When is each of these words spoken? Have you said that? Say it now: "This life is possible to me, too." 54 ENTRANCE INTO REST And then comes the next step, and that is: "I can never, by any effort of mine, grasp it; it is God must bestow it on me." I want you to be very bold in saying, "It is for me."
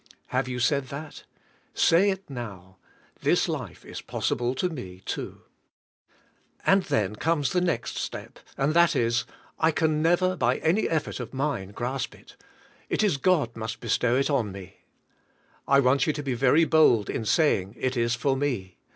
Have 0.29 0.47
you 0.47 0.59
said 0.59 0.87
that? 0.87 1.25
Say 1.75 2.09
it 2.09 2.27
now: 2.27 2.77
"This 3.21 3.47
life 3.47 3.85
is 3.85 4.01
possible 4.01 4.55
to 4.55 4.67
me, 4.67 5.03
too." 5.05 5.43
54 6.65 6.65
ENTRANCE 6.65 6.65
INTO 6.65 6.71
REST 6.71 6.71
And 6.71 6.83
then 6.85 7.15
comes 7.17 7.51
the 7.51 7.61
next 7.61 7.97
step, 7.97 8.39
and 8.57 8.73
that 8.73 8.95
is: 8.95 9.25
"I 9.59 9.69
can 9.69 10.01
never, 10.01 10.35
by 10.35 10.57
any 10.57 10.89
effort 10.89 11.19
of 11.19 11.35
mine, 11.35 11.69
grasp 11.69 12.15
it; 12.15 12.35
it 12.89 13.03
is 13.03 13.17
God 13.17 13.55
must 13.55 13.79
bestow 13.79 14.15
it 14.15 14.31
on 14.31 14.51
me." 14.51 14.77
I 15.67 15.79
want 15.79 16.07
you 16.07 16.13
to 16.13 16.23
be 16.23 16.33
very 16.33 16.65
bold 16.65 17.07
in 17.07 17.23
saying, 17.23 17.75
"It 17.77 17.95
is 17.95 18.15
for 18.15 18.35
me." 18.35 18.79